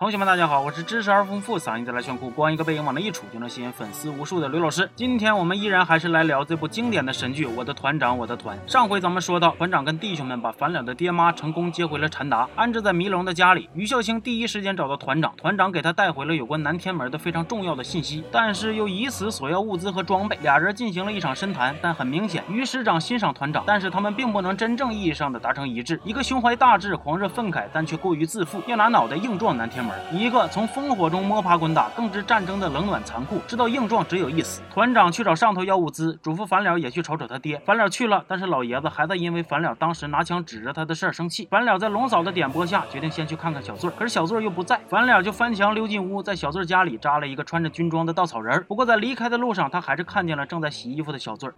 [0.00, 4.88] 同学们，大家好，我是知识而丰富、嗓音再来炫酷、光一个背影往那一杵就能吸引粉丝无数的刘老师。
[4.96, 8.56] 今天我们依然还是来聊这部经典的神剧《我的团长我的团》。
[8.66, 13.68] 上回咱们说到，团长跟弟兄们把樊了的爹妈成功接回了禅达，安置在迷龙的家里。
[13.74, 20.38] 于孝清第一时间找到团长，团长给他带回了有关南天门的非常重要的信息，但是又以此索要物资和装备。
[20.40, 26.00] 俩人进行了一场深谈，但很明显，于师长欣赏团长，但是他们并不能真正意义上的达成一致。
[26.04, 29.89] 一个胸怀大志、狂热愤慨，但却过于自负，要拿脑袋硬撞南天门。
[30.10, 34.62] 一个从烽火中摸爬滚打，更知战争的冷暖残酷，知道硬撞只有一死。
[34.70, 37.60] 团长去找上头要物资，嘱咐樊了也去瞅瞅他爹。
[37.64, 41.46] 樊了去了，但是老爷子还在因为樊了当时拿枪指着他的事儿生气。
[41.50, 48.64] 樊了在龙嫂的点拨下，决定先去看看小翠儿，可是小翠儿又不在，樊了就翻墙溜进屋，在小翠儿家里扎了一个穿着军装的稻草人。
[48.68, 51.54] 不过在离开的路上，他还是看见了正在洗衣服的小翠儿。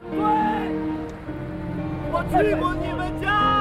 [2.15, 3.52] 我去过你们家。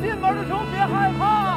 [0.00, 1.49] 进门的时候别害怕，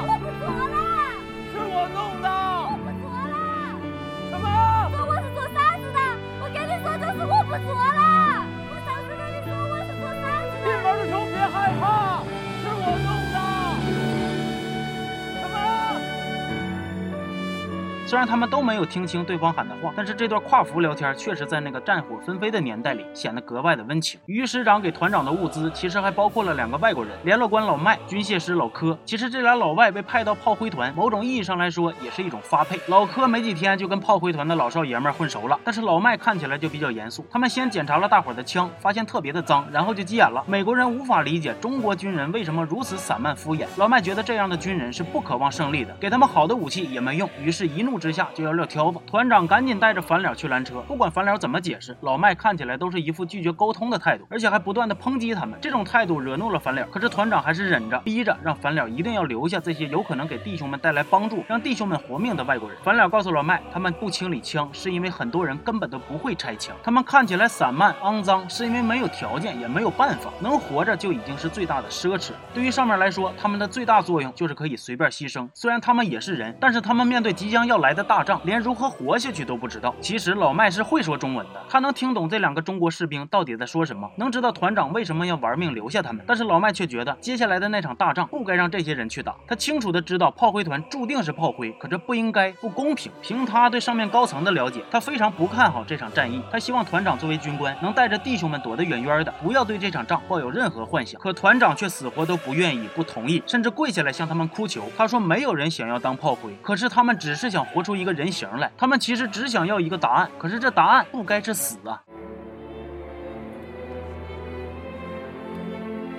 [18.14, 24.20] 虽然他们都没有听清对方喊的话，但是这段跨服聊天确实在那个战火纷飞的年代里显得格外的温情。
[24.28, 28.96] 于师长给团长的物资其实还包括了两个外国人，联络官老麦、军械师老柯。
[29.04, 32.80] 其实这俩老外被派到炮灰团，某种意义上来说也是一种发配。
[32.86, 37.26] 老柯没几天就跟炮灰团的老少爷们混熟了，但是老麦看起来就比较严肃。
[37.32, 40.44] 他们先检查了大伙的枪，发现特别的脏，然后就急眼了。
[40.46, 43.66] 美国人无法理解中国军人为什么如此散漫敷衍。
[43.78, 49.00] 老麦觉得这样的军人是不渴望胜利的，给他们好的武器也没用，于是一怒之下就要撂挑子。
[49.08, 55.58] 团长赶紧带着樊了去拦车，不管樊了怎么解释，老麦看起来都是一副拒绝沟通的态度，而且还不断的抨击他们。
[55.62, 62.78] 这种态度惹怒了樊了，可是团长还是忍着，逼着让樊了一定要留下这些有可能给弟兄们带来帮助、让弟兄们活命的外国人。
[62.84, 72.32] 樊了告诉老麦，他们不清理枪是因为很多人根本都不会拆枪，他们看起来散漫肮脏，是因为没有条件也没有办法，能活着就已经是最大的奢侈。
[72.54, 75.48] 对于上面来说，他们的最大作用就是可以随便牺牲。
[75.54, 79.94] 虽然他们也是人，但是他们面对即将要来的大仗，连如何活下去都不知道。
[80.02, 86.24] 其实老麦是会说中文的，他能听懂这两个中国士兵到底在说什么，能知道团长为什么要玩命留下他们。
[86.28, 89.36] 但是老麦却觉得接下来的那场大仗不该让这些人去打。
[89.48, 93.12] 他清楚的知道炮灰团注定是炮灰，可这不应该，不公平。
[93.22, 96.42] 凭他对上面高层的了解，他非常不看好这场战役。
[96.52, 101.20] 他希望团长作为军官能带着弟兄们躲得远远的，不要对这场仗抱有任何幻想。
[101.22, 104.84] 可团长却死活都不愿意，不同意，甚至跪下来向他们哭求。
[104.98, 108.72] 他说没有人想要当炮灰，可是他们只是想活出一个人形来。
[108.78, 112.02] 他们其实只想要一个答案，可是这答案不该是死啊！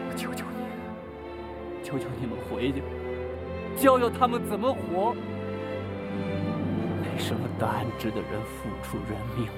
[0.08, 2.82] 我求求你，求求你们回去，
[3.76, 5.14] 教教他们怎么活。
[7.02, 9.48] 为什么答案值得人付出人命？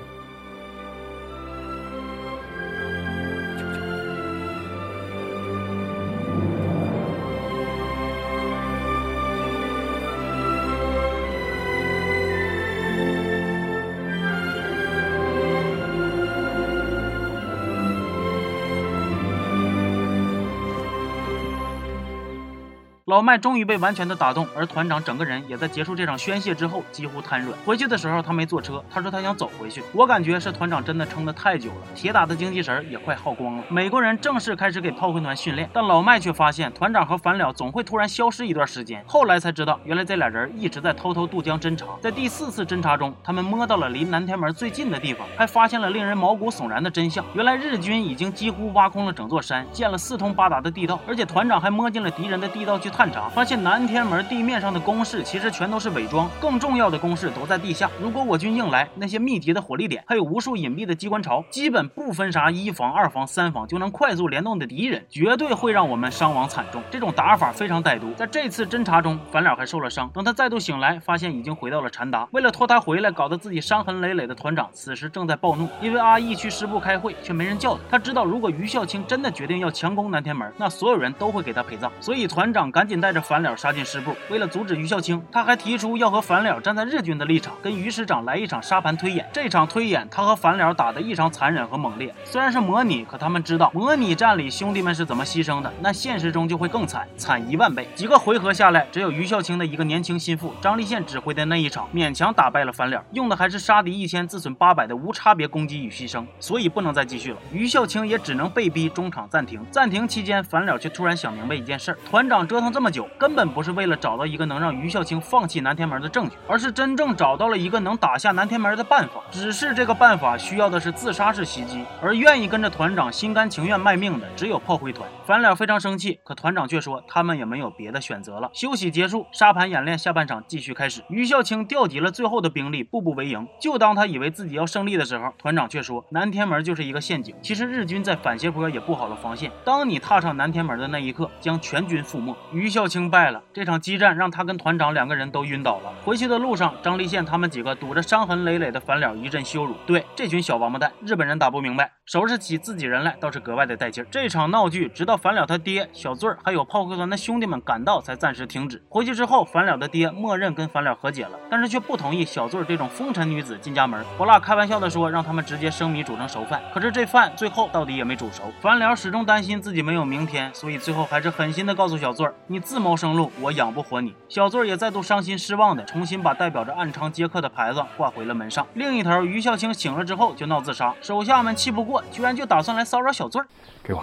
[23.06, 27.56] 老麦终于被完全的打动，而团长整个人也在结束这场宣泄之后几乎瘫软。
[27.64, 29.80] 回去的时候他没坐车，他说他想走回去。
[29.92, 33.62] 我感觉是团长真的撑得太久了，铁打的精气神也快耗光了。
[33.68, 39.00] 美国人正式开始给炮灰团训练，但老麦却发现团长和反了总会突然消失一段时间。
[39.06, 41.86] 后来才知道，原来这俩人一直在偷偷渡江侦察。
[42.02, 47.24] 在第四次侦察中，他们摸到了离南天门最近的地方，还发现了令人毛骨悚然的真相。
[47.34, 57.90] 原来日军已经几乎挖空了整座山，建了四通八达的地道，而且团长还摸进了敌人的地道去探查，发现南天门地面上的工事其实全都是伪装，更重要的工事都在地下。
[58.00, 66.82] 如果我军硬来，那些密集的火力点，还有无数隐蔽的机关巢，基本不分啥一防、二防、三防就能快速联动的敌人，绝对会让我们伤亡惨重。
[66.90, 68.10] 这种打法非常歹毒。
[68.14, 70.08] 在这次侦查中，樊了还受了伤。
[70.14, 72.26] 等他再度醒来，发现已经回到了禅达。
[72.30, 77.80] 为了拖他回来，搞得自己伤痕累累的团长，此时正在暴怒，因为阿义去师部开会，却没人叫他。
[77.90, 81.92] 他知道，如果于孝清真的决定要强攻南天门，那所有人都会给他陪葬。
[82.00, 82.85] 所以团长赶。
[82.86, 84.14] 紧带着樊了杀进师部。
[84.30, 89.28] 为了阻止于孝清，他还提出要和樊了站在日军的立场，跟于师长来一场沙盘推演。
[89.32, 92.14] 这场推演，他和樊了打得异常残忍和猛烈。
[92.24, 97.88] 虽然是模拟，可他们知道模拟战里兄弟们是怎么牺牲的，那现实中就会更惨，惨一万倍。
[97.94, 107.38] 几个回合下来，只有于孝清的一个年轻心腹张立宪指挥的那一场勉强打败了樊了，用的还是杀敌一千自损八百的无差别攻击与牺牲，所以不能再继续了。
[107.52, 109.64] 于孝清也只能被逼中场暂停。
[109.70, 119.14] 暂停期间，樊了却突然想明白一件事：团长折腾这么久，根本不是为了找到一个能让于孝清放弃南天门的证据，而是真正找到了一个能打下南天门的办法。
[119.30, 125.08] 只是这个办法需要的是自杀式袭击，而愿意跟着团长心甘情愿卖命的只有炮灰团。
[125.24, 128.50] 樊了非常生气，可团长却说他们也没有别的选择了。
[128.52, 131.02] 休息结束，沙盘演练下半场继续开始。
[131.08, 133.48] 于孝清调集了最后的兵力，步步为营。
[133.58, 137.34] 就当他以为自己要胜利的时候，团长却说南天门就是一个陷阱。
[137.40, 142.36] 其实日军在反斜坡也布好了防线，当你踏上南天门的那一刻，将全军覆没。
[142.52, 145.92] 于孝清败了，这场激战让他跟团长两个人都晕倒了。
[146.04, 149.74] 回去的路上，张立宪他们几个堵着伤痕累累的樊了一阵羞辱。
[149.86, 154.06] 对这群小王八蛋，日本人打不明白，收拾起自己人来倒是格外的带劲儿。
[154.10, 158.82] 这场闹剧直到樊了他爹小醉儿还有炮灰团的兄弟们赶到，才暂时停止。
[158.88, 164.02] 回去之后，樊了的爹默认跟樊了和解了，但是却不同意小醉儿这种风尘女子进家门。
[164.16, 166.60] 火辣开玩笑的说，让他们直接生米煮成熟饭。
[166.72, 168.44] 可是这饭最后到底也没煮熟。
[168.60, 178.66] 樊了始终担心自己没有明天，所以最后还是狠心的告诉小醉儿：“你自谋生路，我养不活你。”小翠儿也再度伤心失望的重新把代表着暗娼接客的牌子挂回了门上。
[178.72, 183.46] 另一头，于孝清醒了之后就闹自杀，手下们气不过，居然就打算来骚扰小翠儿。
[183.84, 184.02] 给我。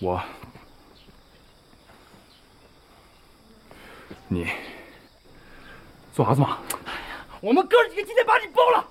[0.00, 0.20] 我，
[4.26, 4.48] 你
[6.12, 6.58] 做啥子嘛？
[7.40, 8.88] 我们哥几个今天把你包了。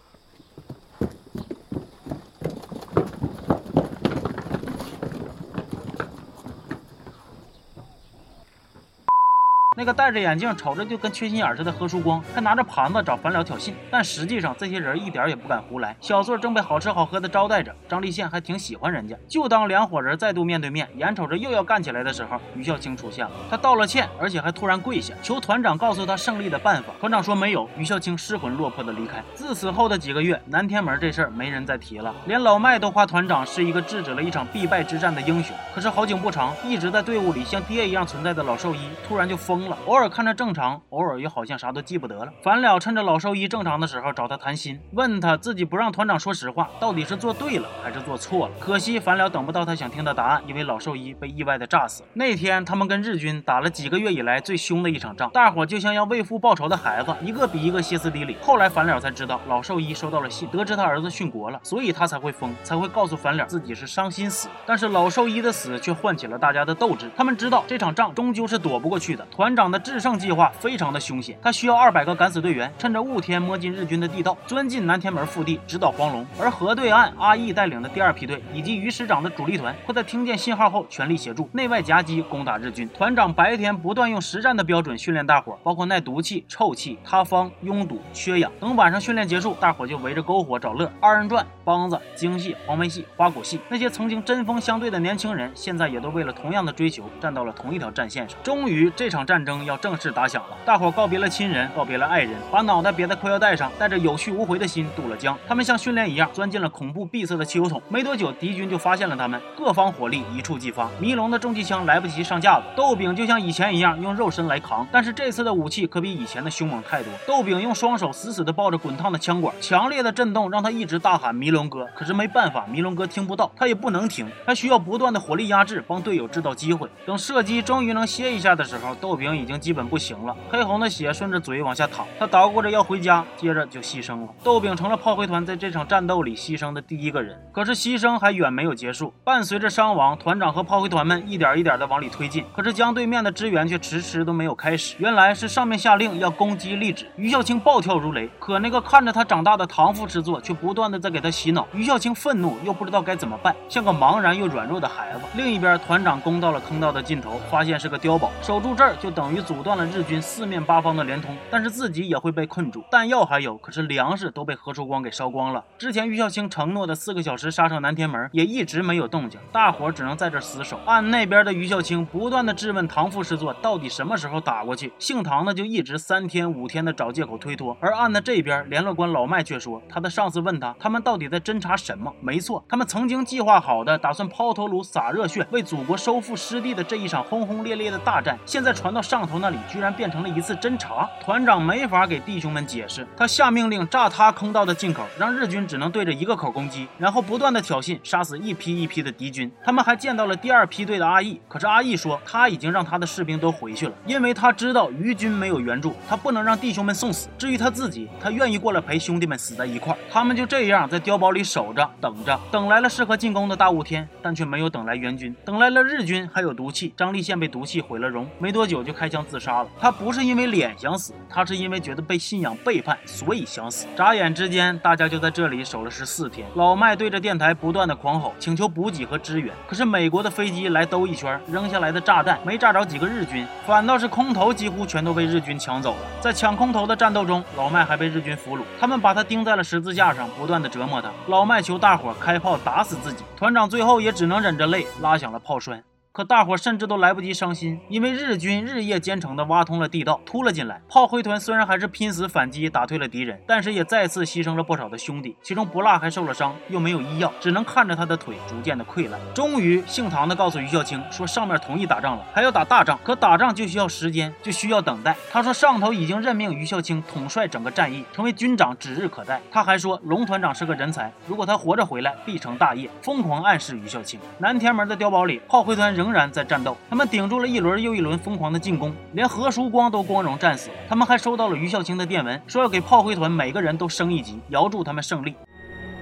[9.82, 13.74] 那个戴着眼镜、瞅着就跟缺心眼似的何书光，还拿着盘子找樊了挑衅。
[13.90, 15.98] 但实际上，这些人一点也不敢胡来。
[16.00, 19.18] 小醉正被好吃好喝的招待着，张立宪还挺喜欢人家。
[19.28, 23.32] 就当两伙人再度面对面，眼瞅着又要干起来的时候，于孝清出现了。
[23.50, 26.94] 他道了歉，而且还突然跪下，求团长告诉他胜利的办法。
[27.00, 27.68] 团长说没有。
[27.76, 29.24] 于孝清失魂落魄的离开。
[29.34, 35.56] 自此后的几个月，南天门这事儿没人再提了，连老麦都夸团长是一个制止了一场必败之战的英雄。
[35.74, 39.71] 可是好景不长，一直在队伍里像爹一样存在的老兽医突然就疯了。
[39.86, 42.32] 偶尔看着正常，偶尔又好像啥都记不得了。
[42.42, 48.54] 樊了趁着老兽医正常的时候找他谈心，问他自己不让团长说实话，到底是做对了还是做错了。
[48.60, 52.04] 可惜樊了等不到他想听的答案，因为老兽医被意外的炸死。
[52.14, 58.38] 那天他们跟日军打了几个月以来最凶的一场仗，大伙就像要为父报仇的孩子，一个比一个歇斯底里。
[58.42, 64.48] 后来樊了才知道，老兽医收到了信，得知他儿子殉国了，所以他才会疯，才会告诉樊了自己是伤心死。
[64.66, 69.26] 但是老兽医的死却唤起了大家的斗志，他们知道这场仗终究是躲不过去的。
[69.32, 76.26] 团长长的制胜计划非常的凶险，他需要二百个敢死队员，趁着雾天摸进日军的地道，钻进南天门腹地，直捣黄龙。
[76.40, 82.90] 而河对岸阿义带领的第二批队以及于师长的主力团，会在听见信号后全力协助，内外夹击攻打日军。
[82.90, 88.52] 团长白天不断用实战的标准训练大伙，包括耐毒气、臭气、塌方、拥堵、缺氧。
[88.60, 93.60] 等晚上训练结束，大伙就围着篝火找乐，二人转、梆子、京戏、黄梅戏、花鼓戏。
[93.70, 98.40] 那些曾经针锋相对的年轻人，现在也都为了同样的追求，站到了同一条战线上。
[98.42, 100.58] 终于，这场战争要正式打响了。
[100.66, 105.38] 大伙告别了亲人，告别了爱人，把脑袋别在裤腰带上，带着有去无回的心渡了江。
[105.48, 107.82] 他们像训练一样，钻进了恐怖闭塞的汽油桶。
[107.90, 110.90] 没多久，敌军就发现了他们，各方火力一触即发。
[111.00, 117.12] 迷龙的重机枪来不及上架子，豆饼就像以前一样用肉身来扛，但是这次的武器可比以前的凶猛太多。
[117.28, 121.88] 豆饼用双手死死地抱着滚烫的枪管，强烈的震动让他一直大喊“迷龙哥”。
[121.96, 126.90] 可是没办法，迷龙哥听不到，他也不能停，他需要不断的火力压制，帮队友制造机会。
[127.06, 134.28] 等射击终于能歇一下的时候，豆饼已经基本不行了，黑红的血顺着嘴往下淌，他捣鼓着要回家，接着就牺牲了。
[134.44, 137.36] 豆饼成了炮灰团在这场战斗里牺牲的第一个人。
[137.52, 142.46] 可是牺牲还远没有结束，伴随着伤亡，团长和炮灰团们一点一点的往里推进。
[142.56, 144.96] 可是江对面的支援却迟迟都没有开始。
[145.00, 148.30] 原来是上面下令要攻击立止，于孝清暴跳如雷。
[148.38, 151.68] 可那个看着他长大的堂父之作，却不断的在给他洗脑。
[151.74, 155.20] 于孝清愤怒又不知道该怎么办，像个茫然又软弱的孩子。
[155.36, 159.21] 另一边，团长攻到了坑道的尽头，发现是个碉堡，守住这儿就等。
[159.22, 165.64] 等于阻断了日军四面八方的连通，但是自己也会被困住，弹药还有，可是粮食都被何书光给烧光了。
[165.78, 170.80] 之前于孝清承诺的四个小时杀上南天门也一直没有动静，大伙只能在这死守。
[170.88, 182.12] 岸那边的于孝清不断的质问唐副师座到底什么时候打过去，姓唐的就一直三天五天的找借口推脱，而岸的这边联络官老麦却说，他的上司问他，他们到底在侦查什么？
[182.22, 191.06] 没错，他们曾经计划好的，打算抛头颅洒热血，为祖国收复失地的这一场轰轰烈烈的大战，现在传到上头那里，居然变成了一次侦查。
[191.20, 199.52] 团长没法给弟兄们解释，他下命令炸塌坑道的进口，让日军只能对着一个口攻击，然后不断的挑衅，杀死一批一批的敌军。
[199.66, 207.28] 他们还见到了第二批队的阿义，可是阿义说他已经让他的士兵都回去了，因为他知道余军没有援助，他不能让弟兄们送死。
[207.38, 209.94] 至于他自己，他愿意过来陪兄弟们死在一块。
[210.10, 216.94] 他们就这样在碉堡里守着，等着，等来了适合进攻的大雾天，但却没有等来援军，等来了日军还有毒气。
[216.96, 219.70] 张立宪被毒气毁了容，没多久就开枪自杀了。
[219.80, 223.88] 他不是因为脸想死，他是因为觉得被信仰背叛，所以想死。
[223.98, 226.48] 眨眼之间，大家就在这里守了十四天。
[226.54, 229.52] 老麦对着电台不断的狂吼，请求补给和支援。
[229.68, 236.02] 可是美国的飞机来兜一圈，扔下来的炸弹没炸着几个日军，反倒是空投几乎全都被日军抢走了。
[236.20, 241.10] 在抢空投的战斗中，老麦还被日军俘虏，他们把他钉在了十字架上，不断的折磨他。
[241.26, 245.84] 老麦求大伙开炮打死自己，团长最后也只能忍着泪拉响了炮栓。
[246.14, 250.82] 可大伙甚至都来不及伤心，因为日军日夜兼程的挖通了地道，突了进来。
[250.90, 259.18] 炮灰团虽然还是拼死反击，打退了敌人，但是也再次牺牲了不少的兄弟，其中不辣还受了伤，又没有医药，只能看着他的腿逐渐的溃烂。
[259.34, 265.16] 终于，姓唐的告诉于孝清说，上面同意打仗了，还要打大仗，可打仗就需要时间，就需要等待。
[265.32, 269.40] 他说上头已经任命于孝清统帅整个战役，成为军长指日可待。
[269.50, 274.20] 他还说龙团长是个人才，如果他活着回来，必成大业，疯狂暗示于孝清。
[274.40, 276.01] 南天门的碉堡里，炮灰团。
[276.02, 280.72] 仍然在战斗，他们顶住了一轮又一轮疯狂的进攻，连何叔光都光荣战死。
[280.90, 285.36] 他们还收到了于孝清的电文，说要给炮灰团每个人都升一级，遥祝他们胜利。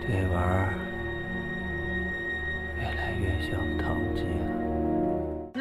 [0.02, 0.74] 这玩意儿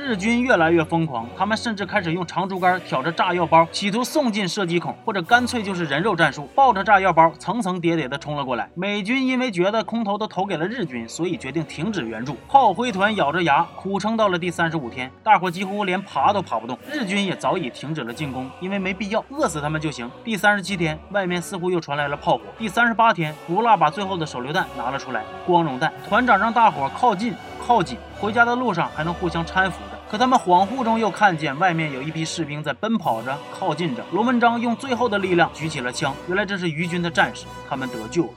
[0.08, 8.70] 日军越来越疯狂，他们甚至开始用长竹竿挑着炸药包，企图送进射击孔，或者干脆就是人肉战术，抱着炸药包层层叠叠的冲了过来。
[8.74, 12.38] 美军因为觉得空投都投给了日军，所以决定停止援助。
[12.48, 16.78] 炮灰团咬着牙苦撑到了第三十五天，大伙几乎连爬都爬不动。
[16.90, 20.10] 日军也早已停止了进攻，因为没必要，饿死他们就行。
[20.24, 22.44] 第三十七天，外面似乎又传来了炮火。
[22.58, 25.92] 第三十八天，胡辣把最后的手榴弹拿了出来，光荣弹。
[26.08, 29.76] 团长让大伙靠近、靠紧，回家的路上还能互相搀扶。
[30.10, 34.02] 可他们恍惚中又看见外面有一批士兵在奔跑着、靠近着。
[34.10, 38.30] 罗文章用最后的力量举起了枪，原来这是余军的战士，他们得救了。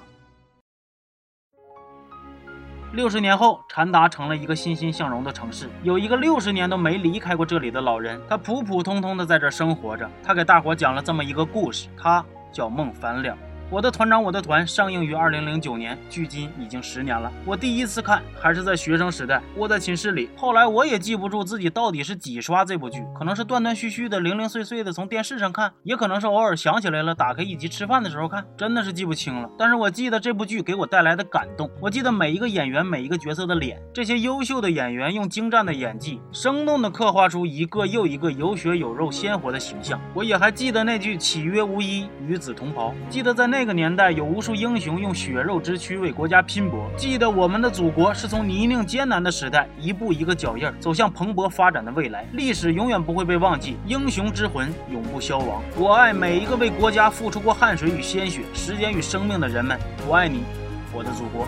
[2.91, 5.69] 六十年后，禅达成了一个欣欣向荣的城市。
[5.81, 10.09] 有一个六十年都没离开过这里的老人，他普普通通的在这生活着。
[10.21, 13.37] 他给大伙讲了这么一个故事，他叫孟凡了。
[13.71, 17.31] 我的团长，我的团上映于二零零九年，距今已经十年了。
[17.45, 20.29] 我第一次看还是在学生时代，窝在寝室里。
[20.35, 29.49] 后来我也记不住自己到底是几刷这部剧，可能是断断续续的、零零碎碎的从电视上看，也可能是偶尔想起来了打开一集吃饭的时候看，真的是记不清了。
[29.57, 39.97] 但是我记得这部剧给我带来的感动，我记得每一个演员、每一个角色的脸，这些优秀的演员用精湛的演技，生动的刻画出一个又一个有血有肉、鲜活的形象。
[40.13, 43.60] 我也还记得那句“岂曰无衣，与子同袍”，记得在那。
[43.61, 46.89] 那个年代有无数英雄用血肉之躯为国家拼搏。
[46.97, 52.25] 记得我们的祖国是从泥泞艰难的时代一步一个脚印走向蓬勃发展的未来。
[52.33, 55.61] 历史永远不会被忘记，英雄之魂永不消亡。
[55.77, 59.77] 我爱每一个为国家付出过汗水与鲜血、时间与生命的人们。
[60.07, 60.43] 我爱你，
[60.91, 61.47] 我的祖国。